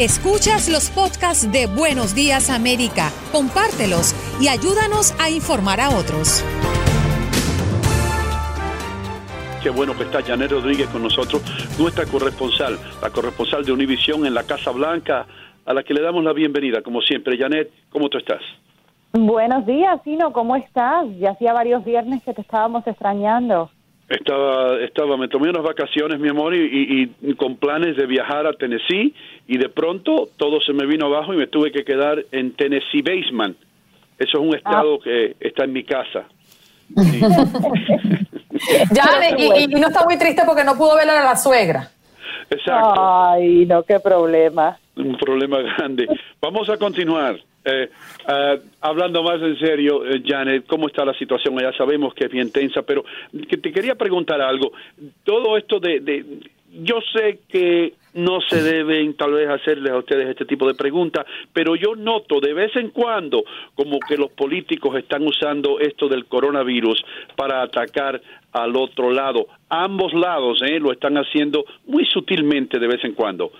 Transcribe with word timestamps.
Escuchas 0.00 0.68
los 0.68 0.90
podcasts 0.90 1.52
de 1.52 1.68
Buenos 1.68 2.16
Días 2.16 2.50
América, 2.50 3.12
compártelos 3.30 4.12
y 4.40 4.48
ayúdanos 4.48 5.14
a 5.20 5.30
informar 5.30 5.80
a 5.80 5.90
otros. 5.90 6.44
Qué 9.62 9.70
bueno 9.70 9.96
que 9.96 10.02
está 10.02 10.20
Janet 10.20 10.50
Rodríguez 10.50 10.88
con 10.88 11.00
nosotros, 11.00 11.40
nuestra 11.78 12.06
corresponsal, 12.06 12.76
la 13.00 13.10
corresponsal 13.10 13.64
de 13.64 13.70
Univisión 13.70 14.26
en 14.26 14.34
la 14.34 14.42
Casa 14.42 14.72
Blanca, 14.72 15.26
a 15.64 15.72
la 15.72 15.84
que 15.84 15.94
le 15.94 16.02
damos 16.02 16.24
la 16.24 16.32
bienvenida, 16.32 16.82
como 16.82 17.00
siempre. 17.00 17.38
Janet, 17.38 17.70
¿cómo 17.90 18.08
tú 18.08 18.18
estás? 18.18 18.42
Buenos 19.12 19.64
días, 19.64 20.00
Sino, 20.02 20.32
¿cómo 20.32 20.56
estás? 20.56 21.06
Ya 21.20 21.30
hacía 21.30 21.52
varios 21.52 21.84
viernes 21.84 22.20
que 22.24 22.34
te 22.34 22.40
estábamos 22.40 22.84
extrañando. 22.84 23.70
Estaba, 24.08 24.80
estaba, 24.80 25.16
me 25.16 25.28
tomé 25.28 25.48
unas 25.48 25.62
vacaciones, 25.62 26.20
mi 26.20 26.28
amor, 26.28 26.54
y, 26.54 27.08
con 27.36 27.56
planes 27.56 27.96
de 27.96 28.06
viajar 28.06 28.46
a 28.46 28.52
Tennessee, 28.52 29.14
y 29.46 29.56
de 29.56 29.70
pronto 29.70 30.28
todo 30.36 30.60
se 30.60 30.74
me 30.74 30.84
vino 30.86 31.06
abajo 31.06 31.32
y 31.32 31.38
me 31.38 31.46
tuve 31.46 31.72
que 31.72 31.84
quedar 31.84 32.22
en 32.30 32.52
Tennessee 32.52 33.02
Basement. 33.02 33.56
Eso 34.18 34.38
es 34.38 34.44
un 34.46 34.54
estado 34.54 34.96
ah. 34.96 34.98
que 35.02 35.36
está 35.40 35.64
en 35.64 35.72
mi 35.72 35.84
casa. 35.84 36.24
ya, 38.92 39.06
y, 39.38 39.66
no 39.68 39.88
está 39.88 40.04
muy 40.04 40.18
triste 40.18 40.42
porque 40.46 40.64
no 40.64 40.76
pudo 40.76 40.96
ver 40.96 41.08
a 41.08 41.24
la 41.24 41.36
suegra. 41.36 41.88
Exacto. 42.50 42.94
Ay, 42.98 43.64
no, 43.66 43.82
qué 43.84 43.98
problema. 44.00 44.78
Un 44.96 45.16
problema 45.16 45.58
grande. 45.60 46.06
Vamos 46.40 46.68
a 46.68 46.76
continuar. 46.76 47.40
Eh, 47.64 47.88
eh, 48.28 48.60
hablando 48.80 49.22
más 49.22 49.40
en 49.40 49.58
serio, 49.58 50.04
eh, 50.04 50.22
Janet, 50.24 50.66
¿cómo 50.66 50.86
está 50.86 51.04
la 51.04 51.14
situación? 51.14 51.58
Ya 51.58 51.72
sabemos 51.72 52.14
que 52.14 52.24
es 52.24 52.30
bien 52.30 52.52
tensa, 52.52 52.82
pero 52.82 53.04
que 53.48 53.56
te 53.56 53.72
quería 53.72 53.94
preguntar 53.94 54.40
algo. 54.40 54.72
Todo 55.24 55.56
esto 55.56 55.80
de, 55.80 56.00
de, 56.00 56.24
yo 56.82 57.00
sé 57.12 57.40
que 57.48 57.94
no 58.14 58.40
se 58.40 58.62
deben 58.62 59.14
tal 59.16 59.32
vez 59.32 59.48
hacerles 59.48 59.92
a 59.92 59.98
ustedes 59.98 60.28
este 60.28 60.44
tipo 60.44 60.66
de 60.66 60.74
preguntas, 60.74 61.26
pero 61.52 61.74
yo 61.74 61.96
noto 61.96 62.40
de 62.40 62.52
vez 62.52 62.74
en 62.76 62.90
cuando 62.90 63.44
como 63.74 63.98
que 64.00 64.16
los 64.16 64.30
políticos 64.32 64.96
están 64.96 65.26
usando 65.26 65.80
esto 65.80 66.08
del 66.08 66.26
coronavirus 66.26 67.04
para 67.36 67.62
atacar 67.62 68.20
al 68.52 68.76
otro 68.76 69.10
lado. 69.10 69.46
Ambos 69.68 70.14
lados 70.14 70.62
¿eh? 70.62 70.78
lo 70.78 70.92
están 70.92 71.16
haciendo 71.16 71.64
muy 71.86 72.04
sutilmente 72.06 72.78
de 72.78 72.86
vez 72.86 73.04
en 73.04 73.14
cuando. 73.14 73.50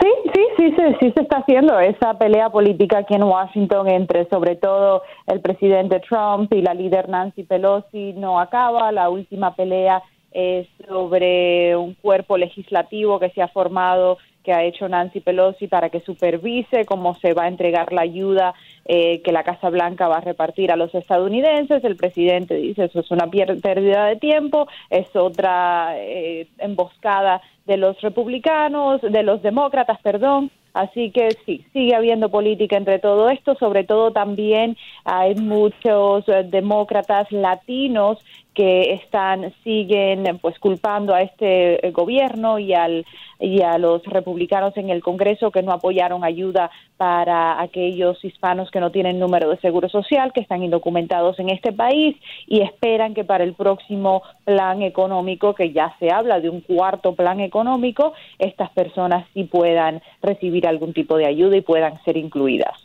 Sí, 0.00 0.08
sí, 0.34 0.46
sí, 0.56 0.74
sí, 1.00 1.12
se 1.14 1.22
está 1.22 1.38
haciendo 1.38 1.78
esa 1.78 2.14
pelea 2.18 2.50
política 2.50 2.98
aquí 2.98 3.14
en 3.14 3.22
Washington 3.22 3.88
entre 3.88 4.28
sobre 4.28 4.56
todo 4.56 5.02
el 5.26 5.40
presidente 5.40 6.00
Trump 6.00 6.52
y 6.52 6.62
la 6.62 6.74
líder 6.74 7.08
Nancy 7.08 7.44
Pelosi 7.44 8.12
no 8.14 8.40
acaba. 8.40 8.90
La 8.90 9.08
última 9.08 9.54
pelea 9.54 10.02
es 10.32 10.66
sobre 10.88 11.76
un 11.76 11.94
cuerpo 11.94 12.36
legislativo 12.36 13.20
que 13.20 13.30
se 13.30 13.40
ha 13.40 13.48
formado 13.48 14.18
que 14.44 14.52
ha 14.52 14.62
hecho 14.62 14.88
Nancy 14.88 15.20
Pelosi 15.20 15.66
para 15.66 15.88
que 15.88 16.00
supervise 16.00 16.84
cómo 16.84 17.14
se 17.16 17.32
va 17.32 17.44
a 17.44 17.48
entregar 17.48 17.92
la 17.92 18.02
ayuda 18.02 18.54
eh, 18.84 19.22
que 19.22 19.32
la 19.32 19.42
Casa 19.42 19.70
Blanca 19.70 20.06
va 20.06 20.18
a 20.18 20.20
repartir 20.20 20.70
a 20.70 20.76
los 20.76 20.94
estadounidenses. 20.94 21.82
El 21.82 21.96
presidente 21.96 22.54
dice 22.54 22.84
eso 22.84 23.00
es 23.00 23.10
una 23.10 23.28
pérdida 23.28 24.06
de 24.06 24.16
tiempo, 24.16 24.68
es 24.90 25.08
otra 25.16 25.94
eh, 25.96 26.46
emboscada 26.58 27.40
de 27.66 27.78
los 27.78 28.00
republicanos, 28.02 29.00
de 29.00 29.22
los 29.22 29.42
demócratas, 29.42 29.98
perdón. 30.02 30.50
Así 30.74 31.12
que 31.12 31.30
sí, 31.46 31.64
sigue 31.72 31.94
habiendo 31.94 32.30
política 32.30 32.76
entre 32.76 32.98
todo 32.98 33.30
esto, 33.30 33.54
sobre 33.54 33.84
todo 33.84 34.10
también 34.10 34.76
hay 35.04 35.36
muchos 35.36 36.28
eh, 36.28 36.42
demócratas 36.44 37.30
latinos 37.30 38.18
que 38.54 38.94
están 38.94 39.52
siguen 39.62 40.38
pues 40.40 40.58
culpando 40.58 41.14
a 41.14 41.22
este 41.22 41.86
eh, 41.86 41.90
gobierno 41.92 42.58
y 42.58 42.74
al 42.74 43.06
y 43.44 43.60
a 43.60 43.76
los 43.76 44.02
republicanos 44.04 44.74
en 44.76 44.88
el 44.88 45.02
Congreso 45.02 45.50
que 45.50 45.62
no 45.62 45.72
apoyaron 45.72 46.24
ayuda 46.24 46.70
para 46.96 47.60
aquellos 47.60 48.24
hispanos 48.24 48.70
que 48.70 48.80
no 48.80 48.90
tienen 48.90 49.18
número 49.18 49.50
de 49.50 49.58
seguro 49.58 49.88
social, 49.88 50.32
que 50.32 50.40
están 50.40 50.62
indocumentados 50.62 51.38
en 51.38 51.50
este 51.50 51.72
país 51.72 52.16
y 52.46 52.62
esperan 52.62 53.12
que 53.12 53.24
para 53.24 53.44
el 53.44 53.54
próximo 53.54 54.22
plan 54.44 54.80
económico, 54.82 55.54
que 55.54 55.72
ya 55.72 55.94
se 55.98 56.10
habla 56.10 56.40
de 56.40 56.48
un 56.48 56.62
cuarto 56.62 57.14
plan 57.14 57.40
económico, 57.40 58.14
estas 58.38 58.70
personas 58.70 59.26
sí 59.34 59.44
puedan 59.44 60.00
recibir 60.22 60.66
algún 60.66 60.94
tipo 60.94 61.16
de 61.18 61.26
ayuda 61.26 61.56
y 61.56 61.60
puedan 61.60 62.02
ser 62.04 62.16
incluidas. 62.16 62.83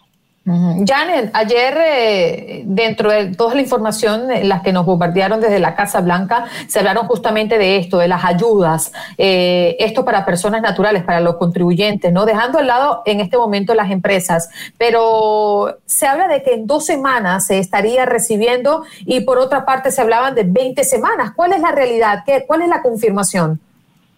Janet, 0.85 1.29
ayer 1.33 1.77
eh, 1.77 2.63
dentro 2.65 3.11
de 3.11 3.35
toda 3.35 3.53
la 3.53 3.61
información, 3.61 4.31
eh, 4.31 4.43
las 4.43 4.63
que 4.63 4.73
nos 4.73 4.85
bombardearon 4.85 5.39
desde 5.39 5.59
la 5.59 5.75
Casa 5.75 6.01
Blanca, 6.01 6.45
se 6.67 6.79
hablaron 6.79 7.05
justamente 7.05 7.59
de 7.59 7.77
esto, 7.77 7.99
de 7.99 8.07
las 8.07 8.25
ayudas, 8.25 8.91
eh, 9.17 9.75
esto 9.79 10.03
para 10.03 10.25
personas 10.25 10.61
naturales, 10.63 11.03
para 11.03 11.19
los 11.19 11.35
contribuyentes, 11.35 12.11
¿no? 12.11 12.25
Dejando 12.25 12.57
al 12.57 12.67
lado 12.67 13.03
en 13.05 13.19
este 13.19 13.37
momento 13.37 13.75
las 13.75 13.91
empresas, 13.91 14.49
pero 14.77 15.77
se 15.85 16.07
habla 16.07 16.27
de 16.27 16.41
que 16.41 16.55
en 16.55 16.65
dos 16.65 16.85
semanas 16.85 17.45
se 17.45 17.59
estaría 17.59 18.05
recibiendo 18.05 18.83
y 19.05 19.19
por 19.21 19.37
otra 19.37 19.65
parte 19.65 19.91
se 19.91 20.01
hablaban 20.01 20.33
de 20.33 20.43
20 20.43 20.83
semanas. 20.83 21.33
¿Cuál 21.35 21.53
es 21.53 21.61
la 21.61 21.71
realidad? 21.71 22.23
¿Qué, 22.25 22.45
¿Cuál 22.47 22.63
es 22.63 22.69
la 22.69 22.81
confirmación? 22.81 23.59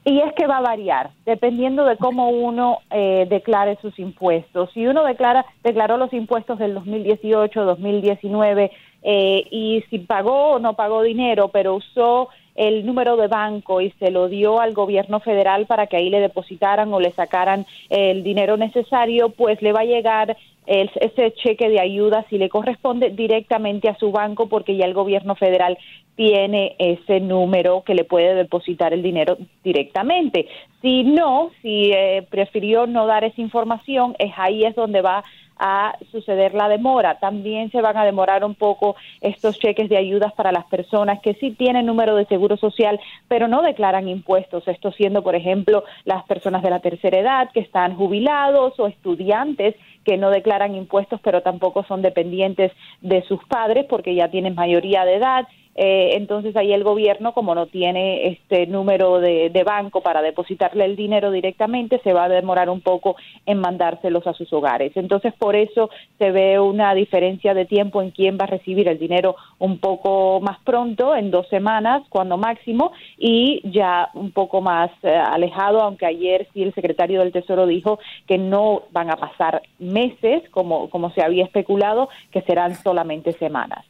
Y 0.03 0.19
es 0.19 0.33
que 0.33 0.47
va 0.47 0.57
a 0.57 0.61
variar 0.61 1.11
dependiendo 1.25 1.85
de 1.85 1.97
cómo 1.97 2.29
uno 2.29 2.79
eh, 2.89 3.27
declare 3.29 3.77
sus 3.81 3.97
impuestos. 3.99 4.71
Si 4.73 4.87
uno 4.87 5.03
declara, 5.03 5.45
declaró 5.63 5.97
los 5.97 6.11
impuestos 6.11 6.57
del 6.57 6.73
2018, 6.73 7.63
2019 7.63 8.71
eh, 9.03 9.47
y 9.51 9.83
si 9.89 9.99
pagó 9.99 10.53
o 10.53 10.59
no 10.59 10.75
pagó 10.75 11.03
dinero, 11.03 11.49
pero 11.49 11.75
usó 11.75 12.29
el 12.55 12.85
número 12.85 13.17
de 13.17 13.27
banco 13.27 13.81
y 13.81 13.91
se 13.99 14.11
lo 14.11 14.27
dio 14.27 14.59
al 14.59 14.73
gobierno 14.73 15.19
federal 15.19 15.65
para 15.65 15.87
que 15.87 15.97
ahí 15.97 16.09
le 16.09 16.19
depositaran 16.19 16.93
o 16.93 16.99
le 16.99 17.11
sacaran 17.11 17.65
el 17.89 18.23
dinero 18.23 18.57
necesario, 18.57 19.29
pues 19.29 19.61
le 19.61 19.73
va 19.73 19.81
a 19.81 19.85
llegar 19.85 20.37
ese 20.65 21.33
cheque 21.33 21.69
de 21.69 21.79
ayuda 21.79 22.25
si 22.29 22.37
le 22.37 22.47
corresponde 22.47 23.09
directamente 23.09 23.89
a 23.89 23.97
su 23.97 24.11
banco 24.11 24.47
porque 24.47 24.77
ya 24.77 24.85
el 24.85 24.93
gobierno 24.93 25.35
federal 25.35 25.77
tiene 26.15 26.75
ese 26.77 27.19
número 27.19 27.83
que 27.83 27.95
le 27.95 28.03
puede 28.03 28.35
depositar 28.35 28.93
el 28.93 29.01
dinero 29.01 29.37
directamente. 29.63 30.47
Si 30.81 31.03
no, 31.03 31.49
si 31.61 31.91
eh, 31.91 32.27
prefirió 32.29 32.85
no 32.85 33.07
dar 33.07 33.23
esa 33.23 33.41
información, 33.41 34.15
es 34.19 34.31
ahí 34.37 34.63
es 34.63 34.75
donde 34.75 35.01
va 35.01 35.23
a 35.57 35.95
suceder 36.11 36.53
la 36.53 36.67
demora. 36.69 37.19
También 37.19 37.71
se 37.71 37.81
van 37.81 37.97
a 37.97 38.05
demorar 38.05 38.43
un 38.43 38.55
poco 38.55 38.95
estos 39.21 39.59
cheques 39.59 39.89
de 39.89 39.97
ayudas 39.97 40.33
para 40.33 40.51
las 40.51 40.65
personas 40.65 41.19
que 41.21 41.35
sí 41.35 41.51
tienen 41.51 41.85
número 41.85 42.15
de 42.15 42.25
seguro 42.25 42.57
social, 42.57 42.99
pero 43.27 43.47
no 43.47 43.61
declaran 43.61 44.07
impuestos. 44.07 44.67
Esto 44.67 44.91
siendo, 44.91 45.23
por 45.23 45.35
ejemplo, 45.35 45.83
las 46.05 46.23
personas 46.25 46.63
de 46.63 46.69
la 46.69 46.79
tercera 46.79 47.19
edad 47.19 47.49
que 47.53 47.59
están 47.59 47.95
jubilados 47.95 48.79
o 48.79 48.87
estudiantes 48.87 49.75
que 50.05 50.17
no 50.17 50.31
declaran 50.31 50.75
impuestos, 50.75 51.19
pero 51.23 51.41
tampoco 51.41 51.83
son 51.83 52.01
dependientes 52.01 52.71
de 53.01 53.21
sus 53.23 53.43
padres 53.45 53.85
porque 53.87 54.15
ya 54.15 54.29
tienen 54.29 54.55
mayoría 54.55 55.05
de 55.05 55.15
edad 55.15 55.47
eh, 55.75 56.11
entonces 56.15 56.55
ahí 56.55 56.73
el 56.73 56.83
gobierno, 56.83 57.33
como 57.33 57.55
no 57.55 57.67
tiene 57.67 58.27
este 58.27 58.67
número 58.67 59.19
de, 59.19 59.49
banco 59.65 60.01
para 60.01 60.21
depositarle 60.21 60.85
el 60.85 60.95
dinero 60.95 61.31
directamente, 61.31 62.01
se 62.03 62.13
va 62.13 62.25
a 62.25 62.29
demorar 62.29 62.69
un 62.69 62.81
poco 62.81 63.15
en 63.45 63.59
mandárselos 63.59 64.25
a 64.25 64.33
sus 64.33 64.51
hogares. 64.53 64.91
Entonces 64.95 65.33
por 65.37 65.55
eso 65.55 65.89
se 66.17 66.31
ve 66.31 66.59
una 66.59 66.93
diferencia 66.95 67.53
de 67.53 67.65
tiempo 67.65 68.01
en 68.01 68.09
quién 68.09 68.37
va 68.39 68.45
a 68.45 68.47
recibir 68.47 68.87
el 68.87 68.97
dinero 68.97 69.35
un 69.59 69.77
poco 69.77 70.41
más 70.41 70.59
pronto, 70.63 71.15
en 71.15 71.29
dos 71.29 71.47
semanas, 71.49 72.01
cuando 72.09 72.37
máximo, 72.37 72.91
y 73.17 73.61
ya 73.69 74.09
un 74.15 74.31
poco 74.31 74.61
más 74.61 74.89
eh, 75.03 75.15
alejado, 75.15 75.81
aunque 75.81 76.07
ayer 76.07 76.47
sí 76.53 76.63
el 76.63 76.73
secretario 76.73 77.19
del 77.19 77.31
Tesoro 77.31 77.67
dijo 77.67 77.99
que 78.27 78.37
no 78.37 78.83
van 78.91 79.11
a 79.11 79.17
pasar 79.17 79.61
meses, 79.79 80.49
como, 80.49 80.89
como 80.89 81.11
se 81.11 81.23
había 81.23 81.45
especulado, 81.45 82.09
que 82.31 82.41
serán 82.41 82.75
solamente 82.75 83.33
semanas. 83.33 83.85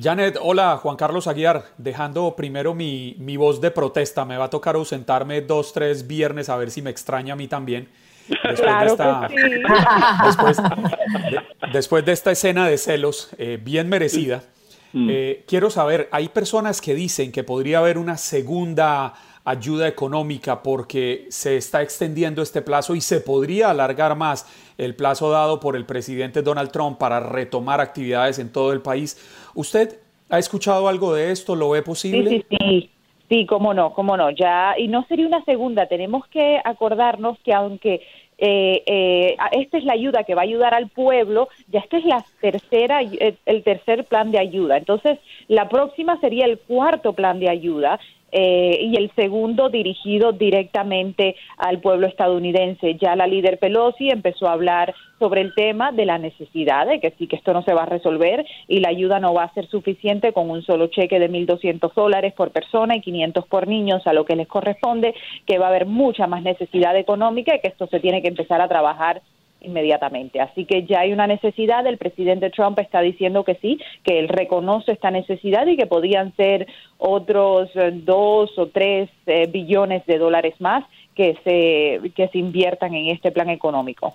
Janet, 0.00 0.38
hola, 0.40 0.76
Juan 0.76 0.94
Carlos 0.94 1.26
Aguiar, 1.26 1.64
dejando 1.76 2.36
primero 2.36 2.72
mi, 2.72 3.36
voz 3.36 3.60
de 3.60 3.72
protesta, 3.72 4.24
me 4.24 4.36
va 4.36 4.44
a 4.44 4.50
tocar 4.50 4.76
ausentarme 4.76 5.40
dos, 5.40 5.72
tres 5.72 6.06
viernes 6.06 6.48
a 6.48 6.56
ver 6.56 6.70
si 6.70 6.82
me 6.82 6.90
extraña 6.90 7.32
a 7.32 7.36
mí 7.36 7.48
también. 7.48 7.88
Después, 8.28 8.60
de, 8.60 8.86
esta, 8.86 9.28
después, 11.72 12.04
de, 12.04 12.12
esta 12.12 12.30
escena 12.30 12.68
de 12.68 12.78
celos 12.78 13.30
eh, 13.38 13.58
bien 13.60 13.88
merecida, 13.88 14.44
mm. 14.92 15.08
eh, 15.10 15.44
quiero 15.48 15.68
saber, 15.68 16.08
hay 16.12 16.28
personas 16.28 16.80
que 16.80 16.94
dicen 16.94 17.32
que 17.32 17.42
podría 17.42 17.78
haber 17.78 17.98
una 17.98 18.18
segunda 18.18 19.14
ayuda 19.48 19.88
económica 19.88 20.62
porque 20.62 21.26
se 21.30 21.56
está 21.56 21.80
extendiendo 21.80 22.42
este 22.42 22.60
plazo 22.60 22.94
y 22.94 23.00
se 23.00 23.20
podría 23.20 23.70
alargar 23.70 24.14
más 24.14 24.46
el 24.76 24.94
plazo 24.94 25.30
dado 25.30 25.58
por 25.58 25.74
el 25.74 25.86
presidente 25.86 26.42
Donald 26.42 26.70
Trump 26.70 26.98
para 26.98 27.18
retomar 27.18 27.80
actividades 27.80 28.38
en 28.38 28.52
todo 28.52 28.72
el 28.72 28.82
país. 28.82 29.16
¿Usted 29.54 30.00
ha 30.28 30.38
escuchado 30.38 30.86
algo 30.86 31.14
de 31.14 31.32
esto? 31.32 31.56
¿Lo 31.56 31.70
ve 31.70 31.82
posible? 31.82 32.30
Sí, 32.30 32.44
sí, 32.50 32.56
sí. 32.60 32.90
Sí, 33.28 33.44
cómo 33.44 33.74
no, 33.74 33.92
cómo 33.92 34.16
no. 34.16 34.30
Ya, 34.30 34.74
y 34.78 34.88
no 34.88 35.04
sería 35.06 35.26
una 35.26 35.44
segunda. 35.44 35.86
Tenemos 35.86 36.26
que 36.28 36.60
acordarnos 36.64 37.38
que 37.44 37.52
aunque 37.52 38.00
eh, 38.38 38.82
eh, 38.86 39.36
esta 39.52 39.78
es 39.78 39.84
la 39.84 39.92
ayuda 39.92 40.24
que 40.24 40.34
va 40.34 40.42
a 40.42 40.44
ayudar 40.44 40.72
al 40.72 40.88
pueblo, 40.88 41.48
ya 41.66 41.80
esta 41.80 41.98
es 41.98 42.04
la 42.04 42.24
tercera, 42.40 43.02
eh, 43.02 43.34
el 43.44 43.62
tercer 43.64 44.04
plan 44.04 44.30
de 44.30 44.38
ayuda. 44.38 44.78
Entonces, 44.78 45.18
la 45.48 45.68
próxima 45.68 46.18
sería 46.20 46.46
el 46.46 46.58
cuarto 46.58 47.12
plan 47.12 47.38
de 47.38 47.50
ayuda 47.50 48.00
eh, 48.32 48.78
y 48.82 48.96
el 48.96 49.10
segundo 49.14 49.68
dirigido 49.68 50.32
directamente 50.32 51.36
al 51.56 51.80
pueblo 51.80 52.06
estadounidense. 52.06 52.96
Ya 52.96 53.16
la 53.16 53.26
líder 53.26 53.58
Pelosi 53.58 54.10
empezó 54.10 54.48
a 54.48 54.52
hablar 54.52 54.94
sobre 55.18 55.40
el 55.40 55.54
tema 55.54 55.92
de 55.92 56.06
la 56.06 56.18
necesidad 56.18 56.86
de 56.86 57.00
que 57.00 57.12
sí 57.18 57.26
que 57.26 57.36
esto 57.36 57.52
no 57.52 57.62
se 57.62 57.74
va 57.74 57.82
a 57.82 57.86
resolver 57.86 58.46
y 58.68 58.80
la 58.80 58.90
ayuda 58.90 59.18
no 59.18 59.34
va 59.34 59.44
a 59.44 59.54
ser 59.54 59.66
suficiente 59.66 60.32
con 60.32 60.50
un 60.50 60.62
solo 60.62 60.88
cheque 60.88 61.18
de 61.18 61.30
1.200 61.30 61.92
dólares 61.94 62.34
por 62.34 62.50
persona 62.50 62.96
y 62.96 63.00
500 63.00 63.46
por 63.46 63.66
niños 63.66 64.06
a 64.06 64.12
lo 64.12 64.24
que 64.24 64.36
les 64.36 64.46
corresponde, 64.46 65.14
que 65.46 65.58
va 65.58 65.66
a 65.66 65.70
haber 65.70 65.86
mucha 65.86 66.26
más 66.26 66.42
necesidad 66.42 66.96
económica 66.96 67.54
y 67.54 67.60
que 67.60 67.68
esto 67.68 67.86
se 67.88 68.00
tiene 68.00 68.22
que 68.22 68.28
empezar 68.28 68.60
a 68.60 68.68
trabajar 68.68 69.22
inmediatamente. 69.60 70.40
Así 70.40 70.64
que 70.64 70.84
ya 70.84 71.00
hay 71.00 71.12
una 71.12 71.26
necesidad, 71.26 71.86
el 71.86 71.98
presidente 71.98 72.50
Trump 72.50 72.78
está 72.78 73.00
diciendo 73.00 73.44
que 73.44 73.56
sí, 73.56 73.80
que 74.04 74.18
él 74.18 74.28
reconoce 74.28 74.92
esta 74.92 75.10
necesidad 75.10 75.66
y 75.66 75.76
que 75.76 75.86
podían 75.86 76.34
ser 76.36 76.66
otros 76.98 77.70
eh, 77.74 77.90
dos 77.92 78.56
o 78.58 78.68
tres 78.68 79.10
eh, 79.26 79.46
billones 79.50 80.04
de 80.06 80.18
dólares 80.18 80.54
más 80.60 80.84
que 81.14 81.36
se, 81.44 82.10
que 82.10 82.28
se 82.28 82.38
inviertan 82.38 82.94
en 82.94 83.08
este 83.08 83.32
plan 83.32 83.50
económico. 83.50 84.14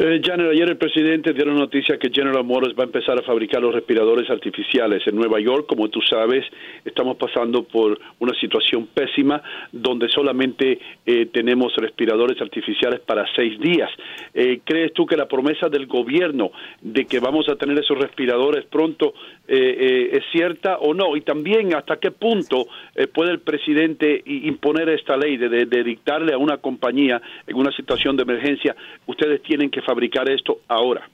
Eh, 0.00 0.20
Janet, 0.24 0.52
ayer 0.52 0.68
el 0.68 0.76
presidente 0.76 1.32
dio 1.32 1.44
la 1.44 1.54
noticia 1.54 1.98
que 1.98 2.08
General 2.08 2.44
Motors 2.44 2.72
va 2.72 2.84
a 2.84 2.86
empezar 2.86 3.18
a 3.18 3.22
fabricar 3.22 3.60
los 3.60 3.74
respiradores 3.74 4.30
artificiales 4.30 5.04
en 5.08 5.16
Nueva 5.16 5.40
York. 5.40 5.66
Como 5.66 5.88
tú 5.88 6.00
sabes, 6.02 6.44
estamos 6.84 7.16
pasando 7.16 7.64
por 7.64 7.98
una 8.20 8.32
situación 8.38 8.86
pésima 8.94 9.42
donde 9.72 10.08
solamente 10.08 10.78
eh, 11.04 11.26
tenemos 11.32 11.74
respiradores 11.74 12.40
artificiales 12.40 13.00
para 13.00 13.26
seis 13.34 13.58
días. 13.58 13.90
Eh, 14.34 14.60
¿Crees 14.62 14.92
tú 14.92 15.04
que 15.04 15.16
la 15.16 15.26
promesa 15.26 15.68
del 15.68 15.86
gobierno 15.86 16.52
de 16.80 17.04
que 17.04 17.18
vamos 17.18 17.48
a 17.48 17.56
tener 17.56 17.76
esos 17.76 17.98
respiradores 17.98 18.66
pronto 18.66 19.14
eh, 19.48 20.10
es 20.12 20.22
cierta 20.30 20.78
o 20.78 20.94
no? 20.94 21.16
Y 21.16 21.22
también, 21.22 21.74
¿hasta 21.74 21.96
qué 21.96 22.12
punto 22.12 22.68
puede 23.12 23.32
el 23.32 23.40
presidente 23.40 24.22
imponer 24.24 24.90
esta 24.90 25.16
ley 25.16 25.38
de, 25.38 25.66
de 25.66 25.82
dictarle 25.82 26.34
a 26.34 26.38
una 26.38 26.58
compañía 26.58 27.20
en 27.48 27.56
una 27.56 27.72
situación 27.72 28.16
de 28.16 28.22
emergencia, 28.22 28.76
ustedes 29.06 29.42
tienen 29.42 29.70
que 29.70 29.82
fabricar 29.88 30.28
esto 30.28 30.58
ahora. 30.68 31.08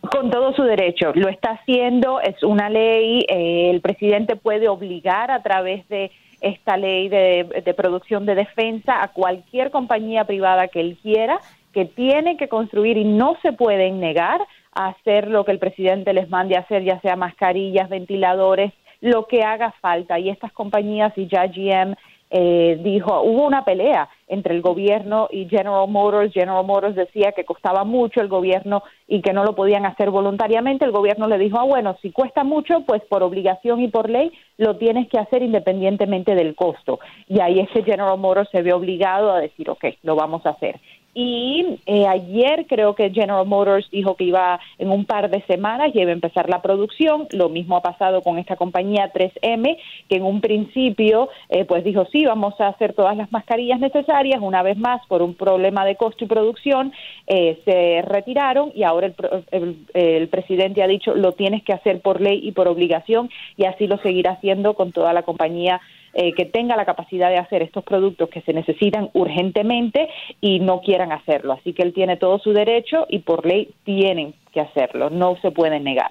Con 0.00 0.30
todo 0.30 0.52
su 0.52 0.62
derecho, 0.64 1.12
lo 1.14 1.28
está 1.28 1.50
haciendo, 1.50 2.20
es 2.20 2.42
una 2.42 2.68
ley, 2.68 3.24
eh, 3.28 3.70
el 3.70 3.80
presidente 3.80 4.34
puede 4.34 4.68
obligar 4.68 5.30
a 5.30 5.42
través 5.42 5.88
de 5.88 6.10
esta 6.40 6.76
ley 6.76 7.08
de, 7.08 7.74
producción 7.76 8.26
de 8.26 8.34
defensa 8.34 9.02
a 9.02 9.08
cualquier 9.08 9.70
compañía 9.70 10.24
privada 10.24 10.68
que 10.68 10.80
él 10.80 10.98
quiera, 11.00 11.40
que 11.72 11.84
tiene 11.84 12.36
que 12.36 12.48
construir 12.48 12.96
y 12.96 13.04
no 13.04 13.36
se 13.42 13.52
pueden 13.52 14.00
negar 14.00 14.40
a 14.72 14.88
hacer 14.88 15.28
lo 15.28 15.44
que 15.44 15.52
el 15.52 15.58
presidente 15.58 16.12
les 16.12 16.28
mande 16.28 16.56
a 16.56 16.60
hacer, 16.60 16.82
ya 16.82 17.00
sea 17.00 17.16
mascarillas, 17.16 17.88
ventiladores, 17.88 18.72
lo 19.00 19.26
que 19.26 19.42
haga 19.42 19.72
falta. 19.80 20.18
Y 20.18 20.28
estas 20.28 20.52
compañías 20.52 21.12
y 21.16 21.26
ya 21.26 21.46
GM 21.46 21.96
eh, 22.30 22.78
dijo, 22.82 23.22
hubo 23.22 23.46
una 23.46 23.64
pelea 23.64 24.08
entre 24.26 24.54
el 24.54 24.60
gobierno 24.60 25.28
y 25.30 25.48
General 25.48 25.88
Motors. 25.88 26.32
General 26.32 26.64
Motors 26.64 26.94
decía 26.94 27.32
que 27.32 27.44
costaba 27.44 27.84
mucho 27.84 28.20
el 28.20 28.28
gobierno 28.28 28.82
y 29.06 29.22
que 29.22 29.32
no 29.32 29.44
lo 29.44 29.54
podían 29.54 29.86
hacer 29.86 30.10
voluntariamente. 30.10 30.84
El 30.84 30.92
gobierno 30.92 31.26
le 31.26 31.38
dijo, 31.38 31.58
ah, 31.58 31.64
bueno, 31.64 31.96
si 32.02 32.12
cuesta 32.12 32.44
mucho, 32.44 32.82
pues 32.86 33.02
por 33.08 33.22
obligación 33.22 33.80
y 33.80 33.88
por 33.88 34.10
ley 34.10 34.32
lo 34.58 34.76
tienes 34.76 35.08
que 35.08 35.18
hacer 35.18 35.42
independientemente 35.42 36.34
del 36.34 36.54
costo. 36.54 37.00
Y 37.26 37.40
ahí 37.40 37.60
ese 37.60 37.82
General 37.82 38.18
Motors 38.18 38.50
se 38.50 38.62
ve 38.62 38.72
obligado 38.72 39.32
a 39.32 39.40
decir, 39.40 39.70
ok, 39.70 39.84
lo 40.02 40.14
vamos 40.14 40.44
a 40.44 40.50
hacer. 40.50 40.78
Y 41.20 41.80
eh, 41.86 42.06
ayer 42.06 42.66
creo 42.68 42.94
que 42.94 43.10
General 43.10 43.44
Motors 43.44 43.90
dijo 43.90 44.14
que 44.14 44.22
iba 44.22 44.60
en 44.78 44.88
un 44.88 45.04
par 45.04 45.28
de 45.28 45.42
semanas 45.48 45.90
y 45.92 46.00
iba 46.00 46.10
a 46.10 46.12
empezar 46.12 46.48
la 46.48 46.62
producción. 46.62 47.26
Lo 47.32 47.48
mismo 47.48 47.76
ha 47.76 47.82
pasado 47.82 48.22
con 48.22 48.38
esta 48.38 48.54
compañía 48.54 49.12
3M, 49.12 49.78
que 50.08 50.14
en 50.14 50.22
un 50.22 50.40
principio 50.40 51.28
eh, 51.48 51.64
pues 51.64 51.82
dijo 51.82 52.06
sí, 52.12 52.24
vamos 52.24 52.54
a 52.60 52.68
hacer 52.68 52.92
todas 52.92 53.16
las 53.16 53.32
mascarillas 53.32 53.80
necesarias. 53.80 54.40
Una 54.40 54.62
vez 54.62 54.78
más, 54.78 55.04
por 55.08 55.22
un 55.22 55.34
problema 55.34 55.84
de 55.84 55.96
costo 55.96 56.24
y 56.24 56.28
producción, 56.28 56.92
eh, 57.26 57.60
se 57.64 58.02
retiraron 58.02 58.70
y 58.72 58.84
ahora 58.84 59.12
el, 59.50 59.76
el 59.94 60.28
presidente 60.28 60.84
ha 60.84 60.86
dicho 60.86 61.16
lo 61.16 61.32
tienes 61.32 61.64
que 61.64 61.72
hacer 61.72 62.00
por 62.00 62.20
ley 62.20 62.38
y 62.44 62.52
por 62.52 62.68
obligación 62.68 63.28
y 63.56 63.64
así 63.64 63.88
lo 63.88 63.98
seguirá 63.98 64.34
haciendo 64.34 64.74
con 64.74 64.92
toda 64.92 65.12
la 65.12 65.24
compañía 65.24 65.80
eh, 66.14 66.32
que 66.34 66.44
tenga 66.46 66.76
la 66.76 66.84
capacidad 66.84 67.30
de 67.30 67.38
hacer 67.38 67.62
estos 67.62 67.84
productos 67.84 68.28
que 68.28 68.40
se 68.42 68.52
necesitan 68.52 69.10
urgentemente 69.12 70.08
y 70.40 70.60
no 70.60 70.80
quieran 70.80 71.12
hacerlo. 71.12 71.52
Así 71.52 71.72
que 71.72 71.82
él 71.82 71.92
tiene 71.92 72.16
todo 72.16 72.38
su 72.38 72.52
derecho 72.52 73.06
y 73.08 73.20
por 73.20 73.46
ley 73.46 73.74
tienen 73.84 74.34
que 74.52 74.60
hacerlo, 74.60 75.10
no 75.10 75.36
se 75.42 75.50
pueden 75.50 75.84
negar. 75.84 76.10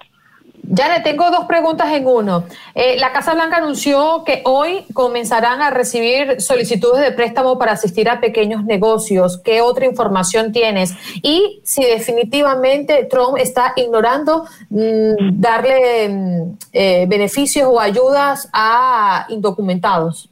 Ya 0.69 0.89
le 0.89 0.99
tengo 0.99 1.31
dos 1.31 1.45
preguntas 1.45 1.93
en 1.93 2.05
uno. 2.05 2.43
Eh, 2.75 2.97
la 2.99 3.13
Casa 3.13 3.33
Blanca 3.33 3.57
anunció 3.57 4.23
que 4.25 4.41
hoy 4.43 4.85
comenzarán 4.93 5.61
a 5.61 5.69
recibir 5.69 6.41
solicitudes 6.41 7.01
de 7.01 7.13
préstamo 7.13 7.57
para 7.57 7.71
asistir 7.71 8.09
a 8.09 8.19
pequeños 8.19 8.65
negocios. 8.65 9.39
¿Qué 9.43 9.61
otra 9.61 9.85
información 9.85 10.51
tienes? 10.51 10.93
Y 11.23 11.61
si 11.63 11.85
definitivamente 11.85 13.05
Trump 13.05 13.37
está 13.37 13.73
ignorando 13.77 14.45
mm, 14.69 15.39
darle 15.39 16.09
mm, 16.09 16.57
eh, 16.73 17.05
beneficios 17.07 17.69
o 17.71 17.79
ayudas 17.79 18.49
a 18.51 19.25
indocumentados. 19.29 20.29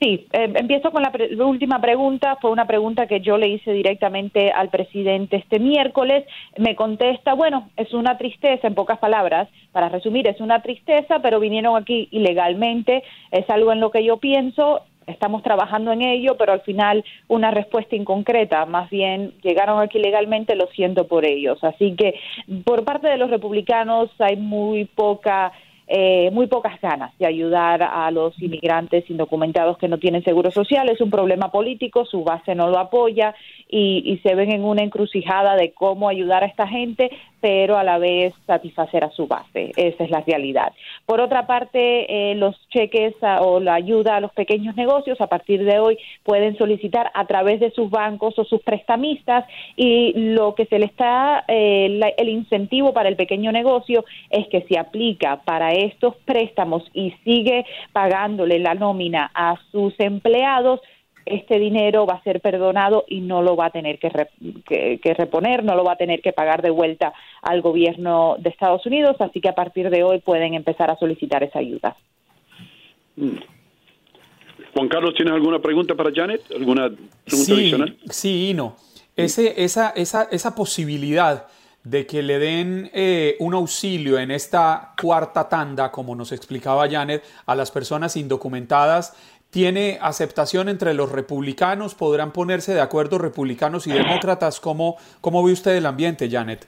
Sí, 0.00 0.26
eh, 0.32 0.52
empiezo 0.54 0.90
con 0.90 1.02
la, 1.02 1.10
última 1.44 1.80
pregunta. 1.80 2.36
Fue 2.40 2.50
una 2.50 2.66
pregunta 2.66 3.06
que 3.06 3.20
yo 3.20 3.38
le 3.38 3.48
hice 3.48 3.72
directamente 3.72 4.52
al 4.52 4.68
presidente 4.68 5.36
este 5.36 5.58
miércoles. 5.58 6.24
Me 6.58 6.76
contesta, 6.76 7.32
bueno, 7.32 7.70
es 7.76 7.94
una 7.94 8.18
tristeza, 8.18 8.66
en 8.66 8.74
pocas 8.74 8.98
palabras, 8.98 9.48
para 9.72 9.88
resumir, 9.88 10.28
es 10.28 10.40
una 10.40 10.60
tristeza, 10.60 11.20
pero 11.20 11.40
vinieron 11.40 11.76
aquí 11.76 12.08
ilegalmente. 12.10 13.04
Es 13.30 13.48
algo 13.48 13.72
en 13.72 13.80
lo 13.80 13.90
que 13.90 14.04
yo 14.04 14.18
pienso. 14.18 14.82
Estamos 15.06 15.42
trabajando 15.42 15.92
en 15.92 16.02
ello, 16.02 16.36
pero 16.36 16.52
al 16.52 16.60
final 16.60 17.02
una 17.28 17.50
respuesta 17.50 17.96
inconcreta. 17.96 18.66
Más 18.66 18.90
bien, 18.90 19.32
llegaron 19.42 19.80
aquí 19.80 19.96
ilegalmente, 19.96 20.56
lo 20.56 20.66
siento 20.66 21.06
por 21.06 21.24
ellos. 21.24 21.62
Así 21.64 21.94
que 21.96 22.16
por 22.64 22.84
parte 22.84 23.08
de 23.08 23.16
los 23.16 23.30
republicanos 23.30 24.10
hay 24.18 24.36
muy 24.36 24.84
poca 24.84 25.52
eh, 25.88 26.30
muy 26.32 26.48
pocas 26.48 26.80
ganas 26.80 27.16
de 27.18 27.26
ayudar 27.26 27.82
a 27.82 28.10
los 28.10 28.40
inmigrantes 28.42 29.08
indocumentados 29.08 29.78
que 29.78 29.86
no 29.86 29.98
tienen 29.98 30.24
seguro 30.24 30.50
social. 30.50 30.88
Es 30.88 31.00
un 31.00 31.10
problema 31.10 31.52
político, 31.52 32.04
su 32.04 32.24
base 32.24 32.56
no 32.56 32.68
lo 32.68 32.78
apoya 32.78 33.34
y, 33.68 34.20
se 34.22 34.34
ven 34.34 34.50
en 34.50 34.64
una 34.64 34.82
encrucijada 34.82 35.54
de 35.54 35.72
cómo 35.72 36.08
ayudar 36.08 36.42
a 36.42 36.46
esta 36.46 36.66
gente, 36.66 37.10
pero 37.46 37.78
a 37.78 37.84
la 37.84 37.98
vez 37.98 38.34
satisfacer 38.44 39.04
a 39.04 39.10
su 39.12 39.28
base. 39.28 39.70
Esa 39.76 40.02
es 40.02 40.10
la 40.10 40.20
realidad. 40.22 40.72
Por 41.04 41.20
otra 41.20 41.46
parte, 41.46 42.32
eh, 42.32 42.34
los 42.34 42.56
cheques 42.70 43.14
o 43.40 43.60
la 43.60 43.74
ayuda 43.74 44.16
a 44.16 44.20
los 44.20 44.32
pequeños 44.32 44.74
negocios 44.74 45.20
a 45.20 45.28
partir 45.28 45.64
de 45.64 45.78
hoy 45.78 45.96
pueden 46.24 46.58
solicitar 46.58 47.12
a 47.14 47.24
través 47.26 47.60
de 47.60 47.70
sus 47.70 47.88
bancos 47.88 48.36
o 48.40 48.44
sus 48.44 48.60
prestamistas 48.62 49.44
y 49.76 50.12
lo 50.34 50.56
que 50.56 50.66
se 50.66 50.80
le 50.80 50.86
está, 50.86 51.44
eh, 51.46 52.00
el 52.16 52.28
incentivo 52.28 52.92
para 52.92 53.08
el 53.08 53.14
pequeño 53.14 53.52
negocio 53.52 54.04
es 54.28 54.48
que 54.48 54.62
se 54.62 54.76
aplica 54.76 55.42
para 55.44 55.72
estos 55.72 56.16
préstamos 56.24 56.82
y 56.94 57.12
sigue 57.22 57.64
pagándole 57.92 58.58
la 58.58 58.74
nómina 58.74 59.30
a 59.36 59.54
sus 59.70 59.94
empleados, 60.00 60.80
este 61.26 61.58
dinero 61.58 62.06
va 62.06 62.14
a 62.14 62.22
ser 62.22 62.40
perdonado 62.40 63.04
y 63.08 63.20
no 63.20 63.42
lo 63.42 63.56
va 63.56 63.66
a 63.66 63.70
tener 63.70 63.98
que, 63.98 65.14
reponer, 65.14 65.64
no 65.64 65.74
lo 65.74 65.84
va 65.84 65.92
a 65.92 65.96
tener 65.96 66.22
que 66.22 66.32
pagar 66.32 66.62
de 66.62 66.70
vuelta 66.70 67.12
al 67.42 67.60
gobierno 67.60 68.36
de 68.38 68.50
Estados 68.50 68.86
Unidos, 68.86 69.16
así 69.18 69.40
que 69.40 69.48
a 69.48 69.54
partir 69.54 69.90
de 69.90 70.04
hoy 70.04 70.20
pueden 70.20 70.54
empezar 70.54 70.90
a 70.90 70.96
solicitar 70.96 71.42
esa 71.42 71.58
ayuda. 71.58 71.96
Mm. 73.16 73.38
Juan 74.74 74.88
Carlos, 74.88 75.14
¿tienes 75.14 75.34
alguna 75.34 75.58
pregunta 75.58 75.94
para 75.94 76.10
Janet? 76.14 76.42
¿Alguna 76.54 76.90
pregunta 77.24 77.52
adicional? 77.52 77.96
Sí, 78.08 78.52
no. 78.54 78.76
Ese, 79.16 79.64
esa, 79.64 79.90
esa, 79.90 80.28
esa 80.30 80.54
posibilidad 80.54 81.46
de 81.86 82.04
que 82.04 82.20
le 82.20 82.40
den 82.40 82.90
eh, 82.92 83.36
un 83.38 83.54
auxilio 83.54 84.18
en 84.18 84.32
esta 84.32 84.92
cuarta 85.00 85.48
tanda, 85.48 85.92
como 85.92 86.16
nos 86.16 86.32
explicaba 86.32 86.90
Janet, 86.90 87.22
a 87.46 87.54
las 87.54 87.70
personas 87.70 88.16
indocumentadas 88.16 89.14
tiene 89.56 89.96
aceptación 90.02 90.68
entre 90.68 90.92
los 90.92 91.10
republicanos, 91.10 91.94
podrán 91.94 92.30
ponerse 92.30 92.74
de 92.74 92.82
acuerdo 92.82 93.16
republicanos 93.16 93.86
y 93.86 93.90
demócratas. 93.90 94.60
¿Cómo, 94.60 94.96
cómo 95.22 95.42
ve 95.42 95.52
usted 95.52 95.74
el 95.74 95.86
ambiente, 95.86 96.28
Janet? 96.28 96.66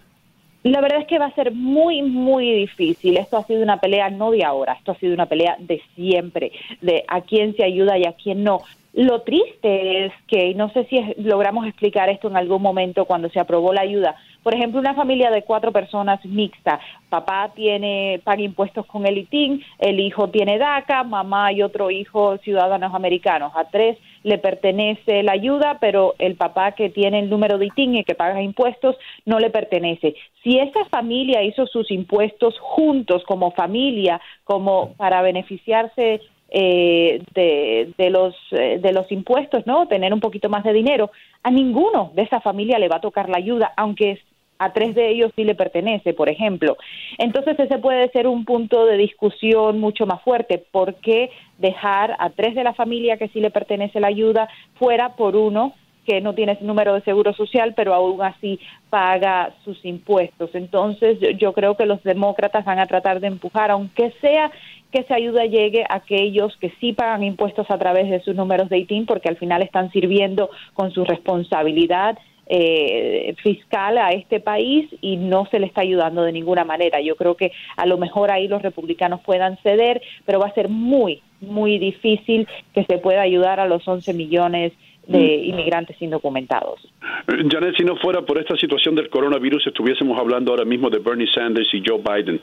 La 0.63 0.81
verdad 0.81 1.03
es 1.03 1.07
que 1.07 1.19
va 1.19 1.27
a 1.27 1.35
ser 1.35 1.53
muy, 1.53 2.01
muy 2.01 2.51
difícil. 2.51 3.19
Esto 3.19 3.37
ha 3.37 3.45
sido 3.45 3.63
una 3.63 3.79
pelea 3.79 4.09
no 4.09 4.31
de 4.31 4.43
ahora, 4.43 4.73
esto 4.73 4.93
ha 4.93 4.95
sido 4.95 5.13
una 5.13 5.27
pelea 5.27 5.57
de 5.59 5.83
siempre, 5.97 6.51
de 6.81 7.05
a 7.09 7.21
quién 7.21 7.55
se 7.57 7.65
ayuda 7.65 7.99
y 7.99 8.07
a 8.07 8.15
quién 8.15 8.43
no. 8.43 8.63
Lo 8.95 9.21
triste 9.21 10.07
es 10.07 10.13
que, 10.27 10.55
no 10.55 10.71
sé 10.71 10.87
si 10.87 10.99
logramos 11.19 11.67
explicar 11.67 12.09
esto 12.09 12.29
en 12.29 12.39
algún 12.39 12.63
momento 12.63 13.05
cuando 13.05 13.29
se 13.29 13.39
aprobó 13.39 13.75
la 13.75 13.83
ayuda, 13.83 14.17
por 14.49 14.55
ejemplo, 14.55 14.81
una 14.81 14.95
familia 14.95 15.31
de 15.31 15.43
cuatro 15.43 15.73
personas 15.73 16.25
mixta, 16.25 16.81
papá 17.11 17.53
tiene 17.55 18.19
paga 18.25 18.41
impuestos 18.41 18.87
con 18.87 19.07
el 19.07 19.19
ITIN, 19.19 19.63
el 19.79 20.01
hijo 20.01 20.31
tiene 20.31 20.57
DACA, 20.57 21.03
mamá 21.03 21.53
y 21.53 21.61
otro 21.61 21.91
hijo 21.91 22.39
ciudadanos 22.39 22.95
americanos. 22.95 23.53
A 23.55 23.65
tres 23.65 23.99
le 24.23 24.39
pertenece 24.39 25.23
la 25.23 25.33
ayuda, 25.33 25.77
pero 25.83 26.15
el 26.19 26.37
papá 26.37 26.73
que 26.73 26.89
tiene 26.89 27.19
el 27.19 27.29
número 27.29 27.59
de 27.59 27.67
ITIN 27.67 27.97
y 27.97 28.05
que 28.05 28.15
paga 28.15 28.41
impuestos 28.41 28.97
no 29.27 29.39
le 29.39 29.51
pertenece. 29.51 30.15
Si 30.43 30.59
esa 30.59 30.83
familia 30.87 31.43
hizo 31.43 31.67
sus 31.67 31.91
impuestos 31.91 32.59
juntos 32.59 33.25
como 33.25 33.51
familia, 33.51 34.19
como 34.45 34.95
para 34.95 35.21
beneficiarse 35.21 36.23
eh, 36.51 37.23
de, 37.35 38.09
los, 38.09 38.35
eh, 38.53 38.79
de 38.81 38.93
los 38.95 39.13
impuestos, 39.13 39.67
¿no? 39.67 39.87
Tener 39.89 40.15
un 40.15 40.21
poquito 40.21 40.49
más 40.49 40.65
de 40.65 40.73
dinero. 40.73 41.11
A 41.43 41.51
ninguno 41.51 42.13
de 42.15 42.23
esa 42.23 42.41
familia 42.41 42.79
le 42.79 42.89
va 42.89 42.97
a 42.97 43.03
tocar 43.03 43.29
la 43.29 43.37
ayuda, 43.37 43.75
aunque 43.77 44.19
a 44.59 44.73
tres 44.73 44.95
de 44.95 45.11
ellos 45.11 45.33
sí 45.37 45.45
le 45.45 45.55
pertenece, 45.55 46.15
por 46.15 46.29
ejemplo. 46.29 46.77
Entonces 47.19 47.59
ese 47.59 47.79
puede 47.79 48.09
ser 48.11 48.27
un 48.27 48.45
punto 48.45 48.87
de 48.87 48.97
discusión 48.97 49.79
mucho 49.81 50.07
más 50.07 50.23
fuerte. 50.23 50.65
¿Por 50.71 50.97
qué 50.97 51.31
dejar 51.59 52.17
a 52.19 52.31
tres 52.31 52.55
de 52.55 52.65
la 52.65 52.75
familia 52.75 53.17
que 53.17 53.29
sí 53.29 53.41
le 53.41 53.51
pertenece 53.51 54.01
la 54.01 54.09
ayuda 54.09 54.49
fuera 54.79 55.17
por 55.17 55.37
uno 55.37 55.75
que 56.09 56.23
no 56.23 56.35
tiene 56.35 56.57
número 56.63 56.95
de 56.95 57.03
seguro 57.03 57.35
social, 57.35 57.75
pero 57.77 57.93
aún 57.93 58.23
así 58.23 58.59
paga 58.89 59.53
sus 59.63 59.85
impuestos. 59.85 60.49
Entonces, 60.55 61.19
yo, 61.37 61.53
creo 61.53 61.77
que 61.77 61.85
los 61.85 62.03
demócratas 62.03 62.65
van 62.65 62.79
a 62.79 62.87
tratar 62.87 63.21
de 63.21 63.27
empujar, 63.27 63.71
aunque 63.71 64.15
sea 64.23 64.51
que 64.91 65.01
esa 65.01 65.17
ayuda 65.17 65.45
llegue 65.45 65.85
a 65.87 65.97
aquellos 65.97 66.57
que 66.57 66.73
sí 66.81 66.95
pagan 66.95 67.25
impuestos 67.25 67.71
a 67.71 67.77
través 67.77 68.09
de 68.09 68.21
sus 68.21 68.35
números 68.35 68.71
de 68.71 68.79
ITIN, 68.79 69.05
porque 69.05 69.29
al 69.29 69.37
final 69.37 69.61
están 69.61 69.91
sirviendo 69.91 70.49
con 70.73 70.93
su 70.93 71.05
responsabilidad 71.05 72.17
eh, 72.49 73.35
fiscal 73.43 73.99
a 73.99 74.11
este 74.11 74.41
país 74.41 74.89
y 75.01 75.17
no 75.17 75.47
se 75.51 75.59
le 75.59 75.67
está 75.67 75.83
ayudando 75.83 76.23
de 76.23 76.33
ninguna 76.33 76.65
manera. 76.65 77.01
Yo 77.01 77.17
creo 77.17 77.37
que 77.37 77.53
a 77.77 77.87
lo 77.87 77.99
mejor 77.99 78.31
ahí 78.31 78.49
los 78.49 78.63
republicanos 78.63 79.21
puedan 79.21 79.59
ceder, 79.59 80.01
pero 80.25 80.41
va 80.41 80.47
a 80.47 80.55
ser 80.55 80.69
muy, 80.69 81.23
muy 81.41 81.79
difícil 81.79 82.49
que 82.75 82.85
se 82.85 82.99
pueda 82.99 83.21
ayudar 83.21 83.61
a 83.61 83.67
los 83.67 83.87
11 83.87 84.15
millones 84.15 84.73
de 85.07 85.19
mm. 85.19 85.51
inmigrantes 85.51 86.01
indocumentados. 86.01 86.81
Janet, 87.27 87.75
si 87.77 87.85
no 87.85 87.97
fuera 87.97 88.23
por 88.23 88.39
esta 88.39 88.57
situación 88.57 88.95
del 88.95 89.09
coronavirus, 89.09 89.67
estuviésemos 89.67 90.19
hablando 90.19 90.53
ahora 90.53 90.65
mismo 90.65 90.91
de 90.91 90.99
Bernie 90.99 91.29
Sanders 91.33 91.69
y 91.73 91.83
Joe 91.85 91.99
Biden. 91.99 92.41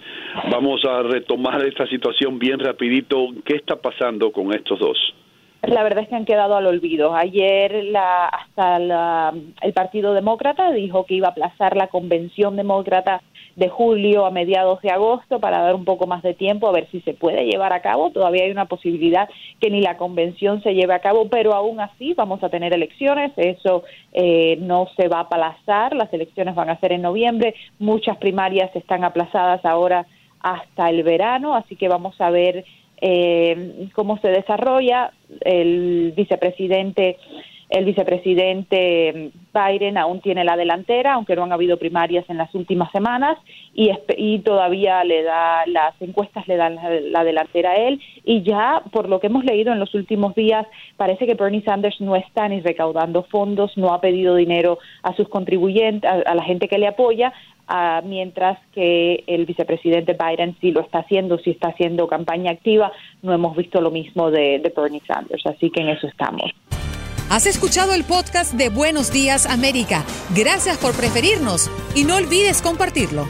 Vamos 0.52 0.84
a 0.86 1.04
retomar 1.04 1.64
esta 1.66 1.88
situación 1.88 2.40
bien 2.40 2.60
rapidito. 2.60 3.30
¿Qué 3.46 3.56
está 3.56 3.76
pasando 3.76 4.32
con 4.32 4.54
estos 4.54 4.80
dos? 4.80 4.98
La 5.68 5.84
verdad 5.84 6.04
es 6.04 6.10
que 6.10 6.16
han 6.16 6.26
quedado 6.26 6.56
al 6.56 6.68
olvido. 6.68 7.16
Ayer 7.16 7.84
la, 7.86 8.26
hasta 8.28 9.34
el 9.62 9.74
Partido 9.74 10.14
Demócrata 10.14 10.72
dijo 10.72 11.06
que 11.06 11.16
iba 11.16 11.28
a 11.28 11.32
aplazar 11.32 11.76
la 11.76 11.88
convención 11.88 12.56
demócrata 12.56 13.22
de 13.56 13.70
julio 13.70 14.26
a 14.26 14.32
mediados 14.32 14.82
de 14.82 14.90
agosto 14.90 15.40
para 15.40 15.62
dar 15.62 15.76
un 15.76 15.86
poco 15.86 16.08
más 16.08 16.22
de 16.24 16.34
tiempo 16.34 16.68
a 16.68 16.74
ver 16.74 16.88
si 16.92 17.00
se 17.02 17.14
puede 17.14 17.46
llevar 17.46 17.74
a 17.74 17.82
cabo. 17.82 18.12
Todavía 18.12 18.44
hay 18.44 18.52
una 18.52 18.66
posibilidad 18.66 19.30
que 19.60 19.70
ni 19.70 19.82
la 19.82 19.98
convención 19.98 20.62
se 20.62 20.74
lleve 20.74 20.94
a 20.94 21.00
cabo, 21.00 21.30
pero 21.30 21.54
aún 21.54 21.80
así 21.80 22.14
vamos 22.14 22.44
a 22.44 22.50
tener 22.50 22.74
elecciones. 22.74 23.32
Eso 23.38 23.84
eh, 24.14 24.58
no 24.60 24.88
se 24.98 25.08
va 25.08 25.18
a 25.18 25.22
aplazar. 25.22 25.96
Las 25.96 26.12
elecciones 26.14 26.54
van 26.54 26.70
a 26.70 26.80
ser 26.80 26.92
en 26.92 27.02
noviembre. 27.02 27.56
Muchas 27.80 28.18
primarias 28.18 28.76
están 28.76 29.04
aplazadas 29.04 29.64
ahora 29.66 30.06
hasta 30.42 30.90
el 30.90 31.02
verano, 31.04 31.56
así 31.56 31.76
que 31.76 31.88
vamos 31.88 32.20
a 32.22 32.30
ver 32.30 32.66
eh, 33.02 33.90
cómo 33.94 34.18
se 34.20 34.30
desarrolla. 34.30 35.12
El 35.42 36.14
vicepresidente 36.16 37.18
el 37.70 37.86
vicepresidente 37.86 39.32
Biden 39.54 39.98
aún 39.98 40.22
tiene 40.22 40.44
la 40.44 40.56
delantera, 40.56 41.14
aunque 41.14 41.36
no 41.36 41.44
han 41.44 41.52
habido 41.52 41.78
primarias 41.78 42.26
en 42.30 42.38
las 42.38 42.54
últimas 42.54 42.92
semanas, 42.92 43.38
y, 43.74 44.40
todavía 44.40 45.04
le 45.04 45.24
da 45.24 45.66
las 45.66 46.00
encuestas 46.00 46.48
le 46.48 46.58
dan 46.58 46.78
la, 47.12 47.24
delantera 47.24 47.72
a 47.72 47.76
él. 47.76 48.00
Y 48.24 48.44
ya, 48.44 48.84
por 48.92 49.10
lo 49.10 49.20
que 49.20 49.28
hemos 49.28 49.44
leído 49.44 49.74
en 49.74 49.80
los 49.80 49.96
últimos 49.96 50.36
días, 50.36 50.68
parece 50.96 51.26
que 51.26 51.34
Bernie 51.34 51.64
Sanders 51.64 52.00
no 52.00 52.16
está 52.16 52.48
ni 52.48 52.62
recaudando 52.62 53.24
fondos, 53.24 53.76
no 53.78 53.94
ha 53.94 54.00
pedido 54.00 54.36
dinero 54.36 54.78
a 55.02 55.16
sus 55.16 55.28
contribuyentes, 55.28 56.10
a, 56.10 56.36
la 56.36 56.44
gente 56.44 56.68
que 56.68 56.78
le 56.78 56.88
apoya, 56.88 57.34
mientras 58.04 58.60
que 58.74 59.24
el 59.28 59.46
vicepresidente 59.46 60.14
Biden 60.14 60.56
sí 60.62 60.72
lo 60.72 60.82
está 60.82 61.00
haciendo, 61.00 61.38
sí 61.40 61.52
está 61.52 61.70
haciendo 61.70 62.08
campaña 62.08 62.52
activa. 62.52 62.92
No 63.22 63.34
hemos 63.34 63.56
visto 63.56 63.82
lo 63.82 63.92
mismo 63.92 64.32
de 64.32 64.62
Bernie 64.76 65.02
Sanders, 65.08 65.46
así 65.46 65.70
que 65.70 65.82
en 65.82 65.90
eso 65.90 66.08
estamos. 66.08 66.52
Has 67.30 67.48
escuchado 67.48 67.94
el 67.94 68.04
podcast 68.04 68.54
de 68.54 68.70
Buenos 68.70 69.12
Días 69.12 69.48
América. 69.48 70.06
Gracias 70.36 70.78
por 70.78 70.96
preferirnos 70.96 71.72
y 71.96 72.04
no 72.04 72.18
olvides 72.18 72.62
compartirlo. 72.62 73.26